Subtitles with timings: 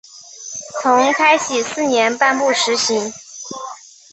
[0.81, 3.13] 从开禧四年颁布施行。